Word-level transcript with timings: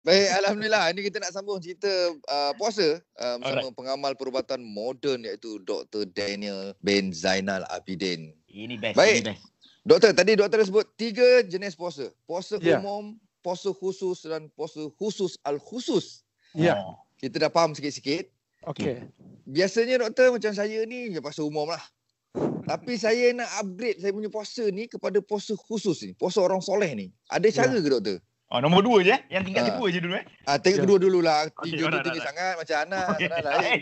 Baik, 0.00 0.28
Alhamdulillah. 0.34 0.88
Ini 0.90 1.00
kita 1.04 1.20
nak 1.20 1.28
sambung 1.30 1.60
cerita 1.60 1.90
uh, 2.26 2.52
puasa 2.56 2.96
uh, 3.20 3.36
bersama 3.36 3.68
Alright. 3.68 3.76
pengamal 3.76 4.12
perubatan 4.16 4.64
moden 4.64 5.22
iaitu 5.22 5.60
Dr. 5.60 6.08
Daniel 6.08 6.72
bin 6.80 7.12
Zainal 7.12 7.68
Abidin. 7.68 8.32
Ini 8.48 8.80
best. 8.80 8.96
Baik. 8.96 9.20
Ini 9.20 9.24
best. 9.28 9.44
Doktor, 9.80 10.12
tadi 10.12 10.36
doktor 10.36 10.60
dah 10.60 10.68
sebut 10.68 10.86
tiga 10.94 11.24
jenis 11.42 11.72
puasa. 11.72 12.08
Puasa 12.24 12.56
Ya. 12.58 12.80
umum, 12.80 13.16
puasa 13.40 13.68
khusus 13.70 14.24
dan 14.24 14.48
puasa 14.50 14.80
khusus 14.96 15.36
al-khusus. 15.42 16.24
Ya, 16.52 16.80
Oh. 16.80 16.96
Kita 17.16 17.36
dah 17.38 17.48
faham 17.48 17.76
sikit-sikit. 17.76 18.32
okey. 18.66 19.04
Biasanya 19.44 20.00
doktor 20.00 20.32
macam 20.32 20.52
saya 20.52 20.80
ni 20.84 21.12
ya 21.12 21.20
puasa 21.20 21.44
umum 21.44 21.68
lah. 21.68 21.80
Tapi 22.64 22.94
saya 22.94 23.32
nak 23.32 23.48
upgrade 23.58 23.98
saya 23.98 24.12
punya 24.12 24.28
puasa 24.28 24.64
ni 24.68 24.84
kepada 24.86 25.20
puasa 25.20 25.52
khusus 25.58 26.00
ni. 26.02 26.12
Puasa 26.14 26.40
orang 26.40 26.60
soleh 26.60 26.88
ni. 26.94 27.06
Ada 27.26 27.48
cara 27.50 27.72
Ya. 27.72 27.80
ke 27.80 27.90
doktor? 27.90 28.16
Oh, 28.50 28.58
nombor 28.58 28.82
dua 28.82 28.98
je 29.00 29.14
eh. 29.14 29.20
Yang 29.30 29.42
tingkat 29.46 29.62
Ah. 29.62 29.68
kedua 29.70 29.86
je 29.88 29.98
dulu 30.00 30.14
eh. 30.16 30.24
Ah, 30.42 30.58
tengok 30.58 30.74
Ya. 30.76 30.82
kedua 30.82 30.98
dululah. 30.98 31.36
Okey, 31.46 31.70
Tiga 31.70 31.78
tu 31.78 31.86
alright, 31.86 32.02
tinggi 32.02 32.18
alright. 32.18 32.28
sangat 32.34 32.52
macam 32.58 32.76
Anas. 32.82 33.06
Okay. 33.08 33.26
Anas 33.30 33.46
lain. 33.46 33.80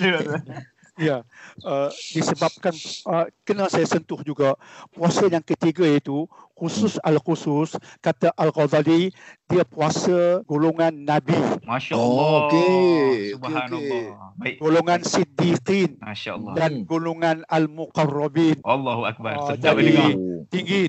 Eh. 0.00 0.62
Ya, 1.00 1.24
uh, 1.64 1.88
disebabkan 2.12 2.76
uh, 3.08 3.24
kena 3.40 3.72
saya 3.72 3.88
sentuh 3.88 4.20
juga 4.20 4.52
puasa 4.92 5.24
yang 5.24 5.40
ketiga 5.40 5.88
itu 5.88 6.28
khusus 6.52 7.00
al-khusus 7.00 7.72
kata 7.98 8.28
Al-Ghazali 8.36 9.08
dia 9.48 9.64
puasa 9.64 10.44
golongan 10.44 10.92
nabi, 10.92 11.32
Masya 11.64 11.96
Oh, 11.96 12.04
Allah. 12.04 12.28
okey. 12.44 12.60
Okey, 12.60 13.16
Subhanallah. 13.32 14.04
Baik. 14.36 14.54
golongan 14.60 15.00
siddiqin 15.00 15.90
Masya 15.96 16.30
Allah. 16.36 16.52
dan 16.52 16.72
golongan 16.84 17.48
al-muqarrabin. 17.48 18.60
Allahu 18.60 19.08
Akbar. 19.08 19.32
Oh, 19.40 19.48
Sedap 19.48 19.80
jadi- 19.80 19.88
dengar. 19.88 20.10
Oh. 20.12 20.44
Tinggi. 20.52 20.80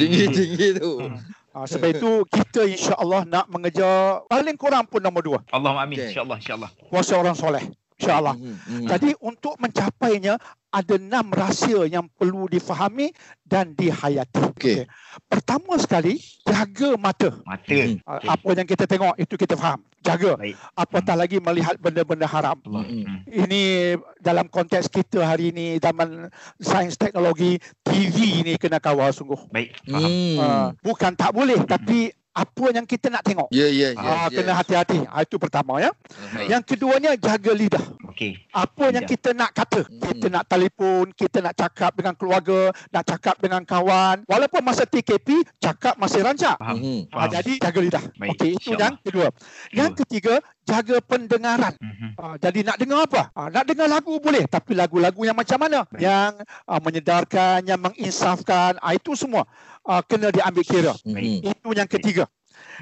Tinggi-tinggi 0.00 0.68
tu. 0.80 0.92
Hmm. 1.00 1.18
Uh, 1.54 1.66
sebab 1.70 1.88
itu 1.94 2.10
kita 2.34 2.66
insya-Allah 2.66 3.22
nak 3.30 3.46
mengejar 3.46 4.26
paling 4.26 4.58
kurang 4.58 4.90
pun 4.90 4.98
nombor 4.98 5.22
dua, 5.22 5.38
Allahumma 5.54 5.86
amin. 5.86 6.02
Okey. 6.02 6.10
InsyaAllah. 6.10 6.38
InsyaAllah. 6.42 6.70
puasa 6.90 7.14
orang 7.14 7.36
soleh. 7.38 7.62
Insya-Allah. 7.94 8.34
Hmm, 8.34 8.58
hmm. 8.58 8.86
Jadi 8.90 9.10
untuk 9.22 9.54
mencapainya 9.62 10.34
ada 10.74 10.98
enam 10.98 11.30
rahsia 11.30 11.86
yang 11.86 12.10
perlu 12.18 12.50
difahami 12.50 13.14
dan 13.46 13.70
dihayati. 13.78 14.50
Okey. 14.50 14.90
Pertama 15.30 15.78
sekali, 15.78 16.18
jaga 16.42 16.98
mata. 16.98 17.30
Mata. 17.46 17.70
Hmm. 17.70 18.02
Uh, 18.02 18.18
Okey. 18.18 18.26
Apa 18.26 18.48
yang 18.58 18.66
kita 18.66 18.84
tengok 18.90 19.14
itu 19.14 19.34
kita 19.38 19.54
faham. 19.54 19.86
Jaga. 20.02 20.34
Baik. 20.34 20.58
Apatah 20.74 21.14
lagi 21.14 21.38
melihat 21.38 21.78
benda-benda 21.78 22.26
haram. 22.26 22.58
Hmm. 22.66 22.82
Hmm. 22.82 23.22
Ini 23.30 23.94
dalam 24.18 24.50
konteks 24.50 24.90
kita 24.90 25.22
hari 25.22 25.54
ini 25.54 25.78
zaman 25.78 26.26
sains 26.58 26.98
teknologi 26.98 27.62
TV 27.86 28.42
ni 28.42 28.58
kena 28.58 28.82
kawal 28.82 29.14
sungguh. 29.14 29.38
Baik. 29.54 29.78
Faham. 29.86 30.10
Hmm. 30.10 30.36
Uh, 30.42 30.68
bukan 30.82 31.14
tak 31.14 31.30
boleh 31.30 31.62
tapi 31.62 32.10
apa 32.34 32.66
yang 32.74 32.82
kita 32.82 33.06
nak 33.14 33.22
tengok. 33.22 33.46
Ya, 33.54 33.70
ya, 33.70 33.94
ya. 33.94 34.02
Ah, 34.02 34.26
kena 34.26 34.58
hati-hati. 34.58 35.06
Ah, 35.06 35.22
itu 35.22 35.38
pertama 35.38 35.78
ya. 35.78 35.94
Baik. 36.34 36.50
Yang 36.50 36.62
keduanya 36.74 37.14
jaga 37.14 37.54
lidah. 37.54 37.84
Okey. 38.14 38.38
Apa 38.54 38.94
yang 38.94 39.02
kita 39.10 39.34
nak 39.34 39.50
kata. 39.50 39.82
Hmm. 39.82 39.98
Kita 39.98 40.26
nak 40.30 40.46
telefon, 40.46 41.10
kita 41.18 41.42
nak 41.42 41.58
cakap 41.58 41.98
dengan 41.98 42.14
keluarga, 42.14 42.70
nak 42.94 43.04
cakap 43.10 43.36
dengan 43.42 43.66
kawan. 43.66 44.22
Walaupun 44.30 44.62
masa 44.62 44.86
TKP, 44.86 45.42
cakap 45.58 45.98
masih 45.98 46.22
rancak. 46.22 46.54
Faham. 46.54 46.78
Hmm. 46.78 47.10
Ah, 47.10 47.26
Faham. 47.26 47.30
jadi 47.34 47.52
jaga 47.58 47.80
lidah. 47.82 48.04
Baik, 48.14 48.30
Okey, 48.38 48.50
itu 48.54 48.70
yang 48.78 48.94
kedua. 49.02 49.28
Yang 49.74 49.92
ketiga, 50.06 50.38
jaga 50.62 50.96
pendengaran. 51.02 51.74
Mhm. 51.82 52.08
Ah, 52.14 52.36
jadi 52.38 52.60
nak 52.62 52.76
dengar 52.78 53.00
apa? 53.02 53.22
Ah, 53.34 53.50
nak 53.50 53.64
dengar 53.66 53.90
lagu 53.90 54.14
boleh, 54.22 54.46
tapi 54.46 54.78
lagu-lagu 54.78 55.20
yang 55.26 55.34
macam 55.34 55.58
mana? 55.58 55.82
Baik. 55.90 55.98
Yang 56.06 56.32
ah, 56.70 56.80
menyedarkan, 56.80 57.58
yang 57.66 57.80
menginsafkan, 57.82 58.78
ah, 58.78 58.94
itu 58.94 59.18
semua 59.18 59.42
ah, 59.82 60.06
kena 60.06 60.30
diambil 60.30 60.62
kira. 60.62 60.94
Hmm. 61.02 61.18
Itu 61.42 61.74
yang 61.74 61.90
ketiga. 61.90 62.30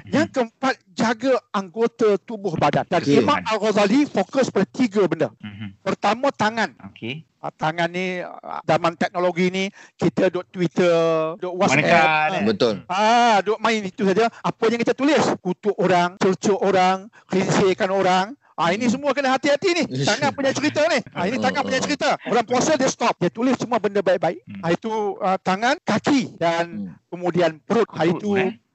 Yang 0.03 0.27
keempat, 0.35 0.73
jaga 0.91 1.33
anggota 1.53 2.17
tubuh 2.19 2.53
badan. 2.57 2.83
Dan 2.89 3.01
Okey. 3.01 3.21
Imam 3.21 3.39
Al-Ghazali 3.39 4.05
fokus 4.05 4.49
pada 4.49 4.67
tiga 4.67 5.05
benda. 5.07 5.29
Mhm. 5.39 5.79
Pertama, 5.83 6.27
tangan. 6.33 6.75
Okey. 6.91 7.23
Ah, 7.43 7.51
tangan 7.51 7.91
ni, 7.91 8.23
ah, 8.23 8.63
zaman 8.63 8.95
teknologi 8.95 9.51
ni, 9.51 9.67
kita 9.99 10.31
duk 10.31 10.47
Twitter, 10.47 11.35
duk 11.43 11.53
WhatsApp. 11.59 11.83
Menekan, 11.83 12.07
ah, 12.07 12.35
eh. 12.39 12.43
Betul. 12.47 12.73
Ah, 12.87 13.37
duk 13.43 13.59
main 13.59 13.83
itu 13.83 14.07
saja. 14.07 14.31
Apa 14.39 14.71
yang 14.71 14.79
kita 14.79 14.95
tulis? 14.95 15.19
Kutuk 15.43 15.75
orang, 15.75 16.15
cercuk 16.23 16.55
orang, 16.63 17.11
kelinsirkan 17.27 17.91
orang. 17.91 18.31
Ah, 18.53 18.69
ini 18.69 18.85
semua 18.85 19.17
kena 19.17 19.33
hati-hati 19.33 19.69
ni. 19.75 19.83
Tangan 20.05 20.29
punya 20.29 20.53
cerita 20.53 20.85
ni. 20.85 21.01
Ah, 21.09 21.25
ini 21.25 21.41
tangan 21.41 21.65
punya 21.65 21.81
cerita. 21.81 22.15
Orang 22.29 22.45
puasa 22.45 22.77
dia 22.77 22.85
stop. 22.85 23.17
Dia 23.17 23.33
tulis 23.33 23.57
semua 23.57 23.81
benda 23.81 23.99
baik-baik. 24.05 24.45
Hmm. 24.45 24.61
Ah, 24.61 24.71
itu 24.71 24.91
ah, 25.19 25.41
tangan, 25.41 25.75
kaki 25.81 26.37
dan 26.37 26.63
Hmm. 26.69 26.93
kemudian 27.09 27.57
perut. 27.65 27.89
Ah, 27.97 28.05
itu 28.05 28.29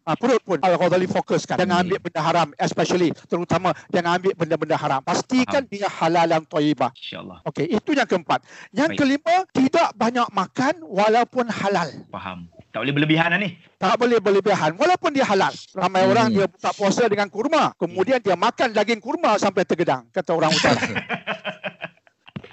ah, 0.08 0.16
perut 0.16 0.40
pun 0.40 0.56
Al-Ghazali 0.56 1.04
fokuskan. 1.04 1.60
Jangan 1.60 1.76
Hmm. 1.76 1.82
ambil 1.84 1.98
benda 2.00 2.20
haram. 2.24 2.48
Especially, 2.56 3.12
terutama 3.28 3.76
jangan 3.92 4.16
ambil 4.16 4.32
benda-benda 4.32 4.76
haram. 4.76 5.00
Pastikan 5.04 5.68
dia 5.68 5.84
halal 5.86 6.24
dan 6.24 6.42
taibah. 6.42 6.88
InsyaAllah. 6.96 7.44
Okey, 7.44 7.68
itu 7.68 7.90
yang 7.92 8.08
keempat. 8.08 8.40
Yang 8.72 8.90
Baik. 8.90 8.98
kelima, 8.98 9.34
tidak 9.52 9.88
banyak 9.92 10.28
makan 10.32 10.74
walaupun 10.82 11.44
halal. 11.46 11.88
Faham. 12.08 12.48
Tak 12.68 12.84
boleh 12.84 12.94
berlebihan 12.94 13.28
lah 13.28 13.40
ni. 13.40 13.56
Tak 13.76 13.96
boleh 13.96 14.18
berlebihan 14.18 14.70
walaupun 14.74 15.10
dia 15.12 15.24
halal. 15.24 15.52
Ramai 15.72 16.04
Hmm. 16.04 16.12
orang 16.12 16.26
dia 16.30 16.46
buka 16.46 16.70
puasa 16.72 17.04
dengan 17.04 17.28
kurma. 17.28 17.72
Kemudian 17.76 18.18
dia 18.18 18.32
makan 18.32 18.72
daging 18.72 19.00
kurma 19.00 19.36
sampai 19.36 19.64
tergedang. 19.64 20.08
Kata 20.08 20.32
orang 20.32 20.52
utara. 20.56 20.80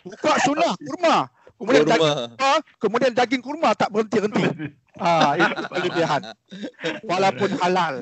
buka 0.03 0.31
sunnah 0.41 0.73
kurma. 0.77 1.15
Kemudian 1.55 1.83
daging 1.87 2.03
Kurma. 2.03 2.27
kurma, 2.27 2.51
kemudian 2.83 3.11
daging 3.13 3.41
kurma 3.41 3.69
tak 3.73 3.87
berhenti-henti. 3.87 4.43
Ah, 4.95 5.35
itu 5.35 5.61
berlebihan. 5.67 6.21
Walaupun 7.11 7.51
halal. 7.59 7.93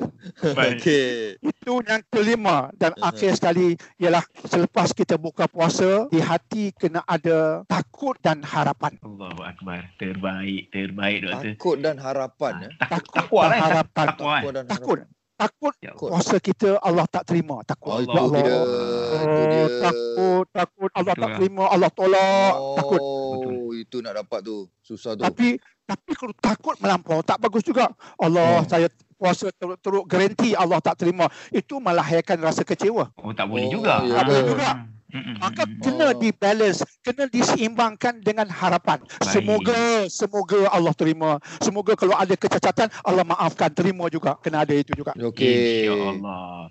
Baik. 0.54 0.78
Okey. 0.78 1.36
Itu 1.42 1.82
yang 1.82 2.02
kelima 2.08 2.70
dan 2.76 2.94
Uh-huh. 2.94 3.10
akhir 3.10 3.34
sekali 3.34 3.74
ialah 3.98 4.22
selepas 4.46 4.94
kita 4.94 5.18
buka 5.18 5.50
puasa, 5.50 6.06
di 6.08 6.22
hati 6.22 6.70
kena 6.70 7.02
ada 7.04 7.66
takut 7.66 8.14
dan 8.22 8.38
harapan. 8.46 8.94
Allahu 9.02 9.42
Akbar. 9.42 9.90
Terbaik. 9.98 10.70
Terbaik, 10.70 11.26
doktor. 11.26 11.42
Takut 11.58 11.76
dan 11.82 11.96
harapan. 11.98 12.52
ya. 12.62 12.70
Takut. 12.86 13.12
Takwa 13.12 13.42
dan 13.42 13.50
lah. 13.50 13.66
harapan. 13.66 14.06
Takwa. 14.06 14.34
Takut 14.38 14.52
dan 14.54 14.64
harapan. 14.64 14.78
Takut 14.78 14.98
Ya 15.34 15.50
Takut. 15.50 15.74
puasa 15.98 16.38
kita 16.38 16.78
Allah 16.78 17.10
tak 17.10 17.26
terima. 17.26 17.58
Takut. 17.66 17.90
Oh, 17.90 17.98
itu 17.98 18.14
Allah. 18.14 18.38
dia. 18.38 18.54
Allah. 18.54 19.46
Dia. 19.50 19.58
Oh, 19.58 19.68
takut, 19.82 20.44
takut 20.54 20.90
Allah 20.94 21.10
tak 21.10 21.18
Itulah. 21.18 21.38
terima, 21.42 21.64
Allah 21.66 21.90
tolak, 21.90 22.52
takut. 22.78 23.00
Oh, 23.02 23.70
itu 23.74 23.96
nak 23.98 24.14
dapat 24.14 24.40
tu. 24.40 24.56
Susah 24.78 25.18
tu. 25.18 25.26
Tapi 25.26 25.58
tapi 25.84 26.10
kalau 26.14 26.34
takut 26.38 26.78
melampau 26.78 27.18
tak 27.20 27.42
bagus 27.42 27.60
juga. 27.60 27.90
Allah 28.16 28.62
Hmm. 28.62 28.68
saya 28.70 28.86
puasa 29.14 29.50
teruk-teruk 29.50 30.06
garanti 30.06 30.54
Allah 30.54 30.78
tak 30.78 30.96
terima. 30.96 31.26
Itu 31.50 31.82
melahirkan 31.82 32.38
rasa 32.38 32.62
kecewa. 32.62 33.10
Oh, 33.18 33.34
tak 33.34 33.50
boleh 33.50 33.66
Oh, 33.66 33.72
juga. 33.74 34.06
ya. 34.06 34.14
Tak 34.14 34.24
boleh 34.24 34.42
juga. 34.46 34.68
Mm-mm. 35.14 35.38
Maka 35.38 35.62
kena 35.78 36.10
Oh. 36.10 36.18
dibalance, 36.18 36.82
kena 37.06 37.30
diseimbangkan 37.30 38.18
dengan 38.18 38.50
harapan. 38.50 38.98
Baik. 39.22 39.30
Semoga 39.30 39.80
semoga 40.10 40.58
Allah 40.74 40.90
terima. 40.90 41.38
Semoga 41.62 41.94
kalau 41.94 42.18
ada 42.18 42.34
kecacatan 42.34 42.90
Allah 43.06 43.22
maafkan, 43.22 43.70
terima 43.70 44.10
juga. 44.10 44.34
Kena 44.42 44.66
ada 44.66 44.74
itu 44.74 44.90
juga. 44.90 45.14
Okey. 45.14 45.86
InsyaAllah. 45.86 46.66